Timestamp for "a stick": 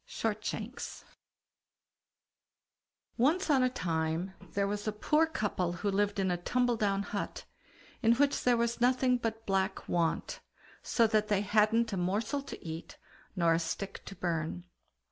13.53-14.01